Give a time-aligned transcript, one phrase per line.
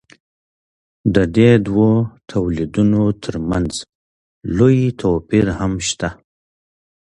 [1.15, 1.91] د دې دوو
[2.31, 3.71] تولیدونو ترمنځ
[4.57, 6.09] لوی توپیر هم شته.